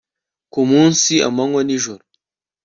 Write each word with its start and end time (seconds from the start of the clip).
ku 0.51 0.61
munsi, 0.71 1.13
amanywa 1.27 1.61
n'ijoro 1.63 2.03